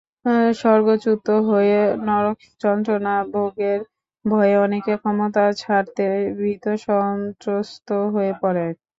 [0.55, 3.79] স্বর্গচ্যুত হয়ে নরকযন্ত্রণা ভোগের
[4.25, 6.05] ভয়ে অনেকে ক্ষমতা ছাড়তে
[6.39, 8.71] ভীতসন্ত্রস্ত হয়ে পড়েন।